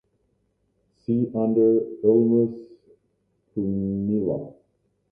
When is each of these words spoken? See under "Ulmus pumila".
See 0.99 1.21
under 1.43 1.69
"Ulmus 2.09 2.53
pumila". 3.49 4.37